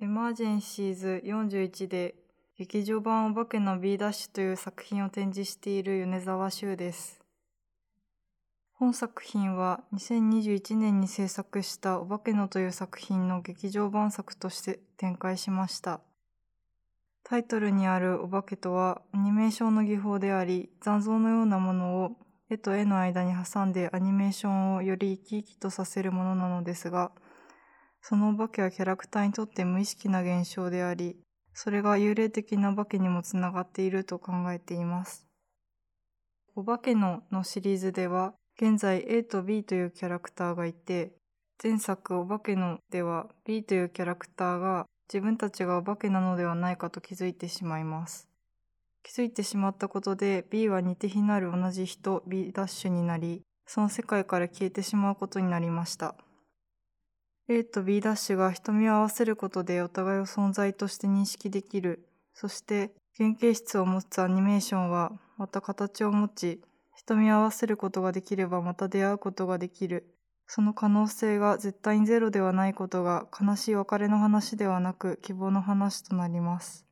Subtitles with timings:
[0.00, 2.14] エマージェンシーズ41で
[2.56, 7.20] 劇場版お化けの B ダッシュという作品を展示している米沢修です。
[8.74, 16.00] 本作品は2021年に制作したお化けのという作品の劇場版作として展開しました。
[17.24, 22.16] タイトルにあるお化けとはアニメーションの技法であり、残像のようなものを
[22.50, 27.12] 絵と絵の間に挟んでアニメーションをより生き生きとさせるものなのですが、
[28.00, 31.16] そのお化けはキャラクターにとって無意識な現象であり、
[31.52, 35.26] それが幽霊的なお化けにもつながっていると考えています。
[36.54, 41.12] お化けののシリーズでは、現在 A と B というキャラクターがいて、
[41.62, 48.28] 前作お化けのでは B というキャラクターが自分たちがお化けなのではないかと気づいてしまいます。
[49.08, 52.52] 気づいてしまったことで B は似て非なる同じ人 B
[52.84, 56.14] になり、その世界から消えてしまうことになりました。
[57.48, 58.14] A と B' が
[58.52, 62.06] 瞳を合わせることでお互いを存在として認識できる。
[62.34, 66.60] そして原型質を持つアニメーションはまた形を持ち、
[66.94, 70.14] 瞳を合わせることができればまた出会うことができる。
[70.46, 76.87] その可能性が絶対にゼロではないことが悲しい別れの話ではなく希望の話となります。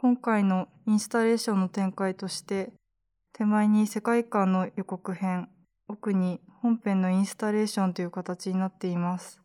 [0.00, 2.70] 今回のインスタレーションの展開として
[3.32, 5.48] 手前に世界観の予告編、
[5.88, 9.40] 奥に本編のインスタレーションという形になっています。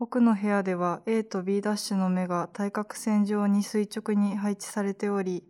[0.00, 5.44] 奥の部屋では A と B' ダッシュの目が対角線上に垂直に配置されており、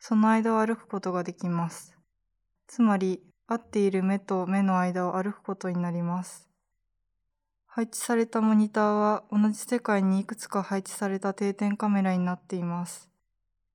[0.00, 1.94] その間を歩くことができます。
[2.68, 6.48] つまり、合っている目と目の間を歩くことになります。
[7.66, 13.10] 配置されたモニターは同じ世界にいくつか配置された定点カメラになっています。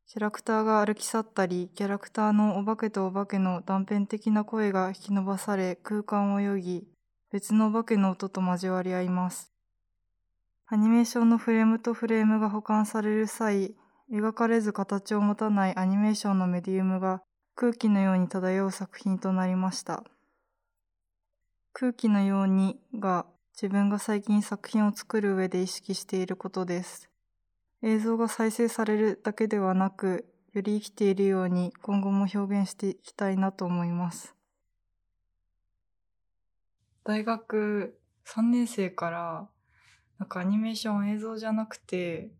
[0.08, 6.88] キャラクターが歩き去ったり、キャラクターのお化けとお化けの断片的な声が引き伸ばされ空間を泳ぎ、
[7.32, 9.52] 別のお化けの音と交わり合います。
[10.68, 13.76] アニメーションのフレームとフレームが保管される際、
[14.12, 17.24] 描かれず形を持たないアニメーションのメディウムが
[17.56, 20.04] 空気のように漂う作品となりました。
[21.72, 23.26] 空気のようにが
[23.56, 27.13] 自分が最近作品を作る上で意識していることです。
[27.84, 34.36] 映像が再生されるだけではなく、より生きているように今後も表現していきたいなと思います。
[37.04, 39.50] 大学3年生から
[40.18, 42.32] なんかアニメーション映像じゃなくて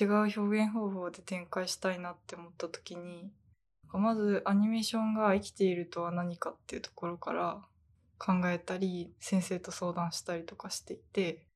[0.00, 3.32] 違う表現方法で展開したいなって思った時に
[3.92, 7.62] まずアニメーションが生きているとは何かっていうところから
[8.18, 11.46] 考えたり先生と相談したりとかしていて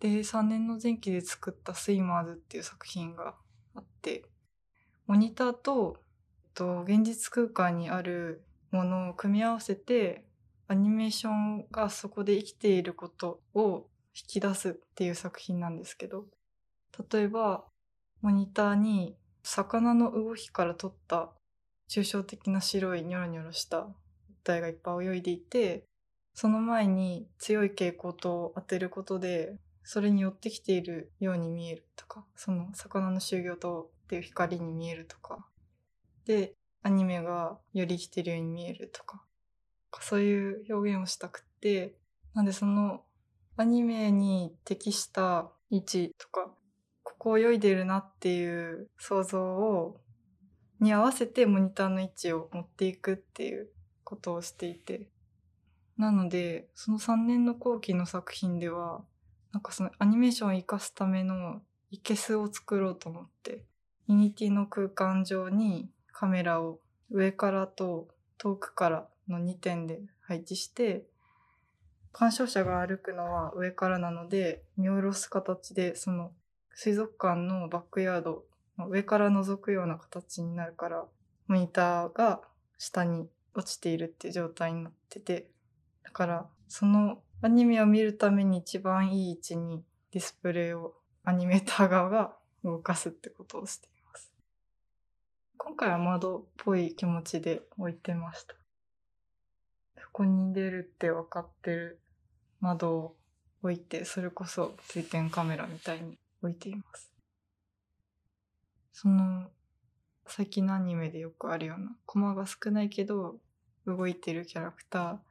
[0.00, 3.34] で、3年の前期で作ったスイマーズっていう作品が
[3.74, 4.24] あって、
[5.06, 5.96] モニターと、
[6.44, 10.24] えっと現実空間にあるものを組み合わせて、
[10.68, 16.26] アニメーションがそこで生きていることを引き出すっていう作品なんですけど、
[17.10, 17.64] 例えば、
[18.20, 21.30] モニターに魚の動きから撮った
[21.88, 23.94] 抽象的な白いニョロニョロした物
[24.44, 25.84] 体がいっぱい泳いでいて、
[26.34, 29.56] その前に強い蛍光灯を当てることで
[29.90, 35.46] それに寄ってきているように見えるとかその魚の集業灯っていう光に見えるとか。
[36.26, 39.22] でアニメがより生きてるように見えるとか。
[40.02, 41.94] そういう表現をしたくて
[42.34, 43.02] なんでその
[43.56, 46.52] アニメに適した位置とか
[47.02, 50.02] ここ泳いでるなっていう想像を
[50.80, 53.70] に合わせてモニターの位置を持っていくっていう
[54.04, 55.08] ことをしていて。
[55.96, 59.02] なのでその3年の後期の作品では
[59.52, 63.64] なんかそのアニメーションを活かすためのいけすを作ろうと思って、
[64.06, 71.06] Unity の空間上にカメラを上からと遠くからの2点で配置して、
[72.12, 76.32] 鑑賞者が歩くのは上からなので、見下ろす形で、その
[76.74, 78.44] 水族館のバックヤード
[78.86, 81.04] 上から覗くような形になるから、
[81.46, 82.42] モニターが
[82.76, 85.48] 下に落ちているっていう状態になってて、
[86.04, 94.32] だからそのアニメを見るために一番いい位置にディスプレイをアニメーター側が動かすってことをしています。
[95.56, 98.54] 今回は窓っぽい気持ちで置いてました。
[100.00, 102.00] そこに出るって分かってる
[102.60, 103.16] 窓を
[103.62, 107.12] 置いて、それこそ定点カメラみたいに置いています。
[108.92, 109.48] その、
[110.26, 113.36] 最近のアニメでよくあるような、コマが少ないけど
[113.86, 115.27] 動いてるキャラクター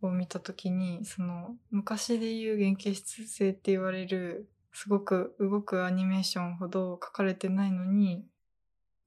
[0.00, 8.24] を見た時にその昔で言う原型質性って言われるすごく動くアニメーションほど書かれてないのに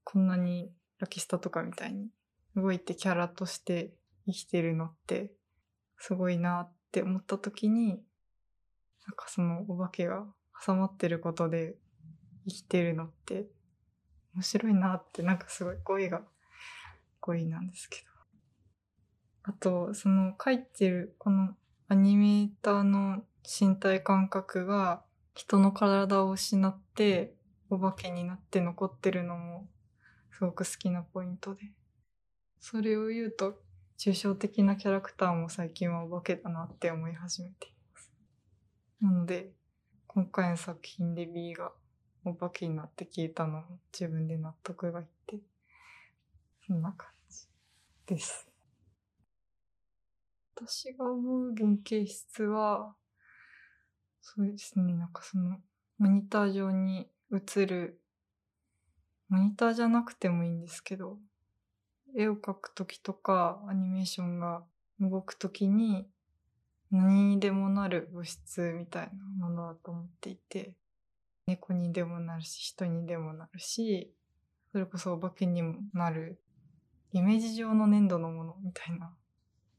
[0.04, 2.08] こんなにラキスタとかみたいに
[2.56, 3.92] 動いてキャラとして
[4.26, 5.32] 生きてるのって
[5.98, 7.98] すごいなって思った時になん
[9.16, 10.26] かそのお化けが
[10.64, 11.76] 挟まってることで
[12.46, 13.46] 生きてるのって
[14.34, 16.22] 面白いなってなんかすごい語彙が
[17.20, 18.11] 語彙なんですけど。
[19.44, 21.50] あとその書いてるこの
[21.88, 25.02] アニメーターの身体感覚が
[25.34, 27.34] 人の体を失って
[27.70, 29.66] お化けになって残ってるのも
[30.30, 31.72] すごく好きなポイントで。
[32.60, 33.58] それを言うと
[33.98, 38.12] 抽象的なキャラクターも最近はお化けだなって思い始めています。
[39.00, 39.50] なので
[40.06, 41.72] 今回の作品で B が
[42.24, 45.38] お化けになって聞いたのも自分で納得がいって
[46.66, 47.46] そんな感じ
[48.06, 48.51] です。
[50.64, 52.94] 私が思う原型質は
[54.20, 55.56] そうですねなんかその
[55.98, 58.00] モニター上に映る
[59.28, 61.18] モニターじゃなくてもいいんですけど
[62.16, 64.62] 絵を描く時とかアニメーションが
[65.00, 66.06] 動く時に
[66.92, 69.10] 何にでもなる物質みたい
[69.40, 70.74] なものだと思っていて
[71.46, 74.12] 猫にでもなるし人にでもなるし
[74.70, 76.38] それこそお化けにもなる
[77.12, 79.12] イメージ上の粘土のものみたいな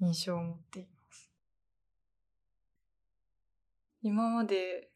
[0.02, 1.30] 印象を持っています。
[4.02, 4.90] 今まで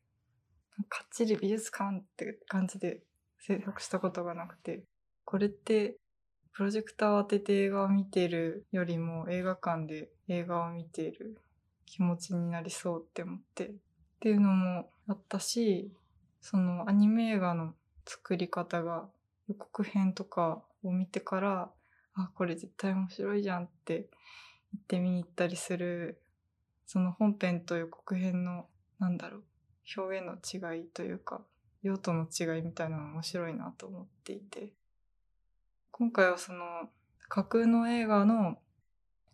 [0.89, 3.01] かっちり美術館って感じで
[3.39, 4.83] 制作したことがなくて
[5.25, 5.97] これって
[6.53, 11.37] プロジェクターを当てて映画を見てるよりも映画館で映画を見ている
[11.85, 13.71] 気持ちになりそうって思ってっ
[14.19, 15.91] ていうのもあったし
[16.41, 17.73] そのアニメ映画の
[18.05, 19.05] 作り方が
[19.47, 21.69] 予告編とかを見てから
[22.15, 24.07] あこれ絶対面白いじゃんって
[24.73, 26.21] 言って見に行ったりする
[26.85, 28.67] その本編と予告編の
[28.99, 29.43] なんだろう
[29.97, 31.41] 表現の違いというか
[31.83, 34.73] 用途の違いみたいなの面白いなと思っていて。
[35.91, 36.89] 今回はその
[37.27, 38.59] 架空の映画の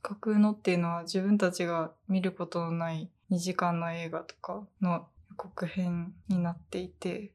[0.01, 7.33] 架空のっていうのは自分たちが見ることのない2時間の映画とかの予告編になっていて。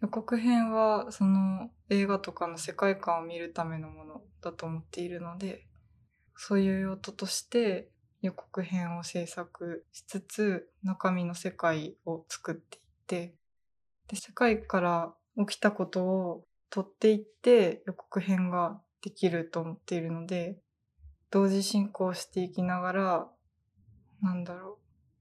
[0.00, 5.66] 予告編はその映画とかの世界観を見るためのものだと思っているので
[6.40, 7.88] そういう用途として
[8.22, 13.34] 予告編を制作しつつ中身の世界を作っていって
[14.06, 20.56] で世界から起きたことを取っていって予告編ができると思っているので
[21.30, 23.28] 同時進行していきながら
[24.22, 24.76] なんだろう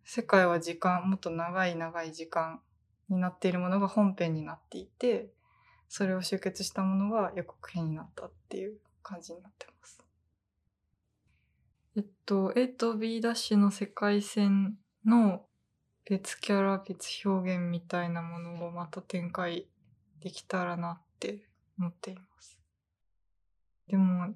[0.06, 2.62] 世界は時間もっと長い長い時間
[3.10, 5.30] になっているものが本編になっていて
[5.90, 10.07] それを集結したものが予告編になったっていう感じになってます。
[11.98, 15.48] えっと、A と B ダッシュの世界線の
[16.06, 19.66] 別キャラ、別表現みたいなものをまた展開
[20.20, 21.48] できたらなって
[21.80, 22.60] 思っています。
[23.88, 24.36] でも、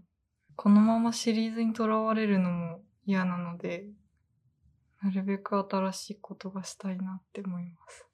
[0.56, 3.86] このままシリーズにとらわれるのも嫌なので、
[5.04, 8.11] なるべく新しいことがしたいなって思います。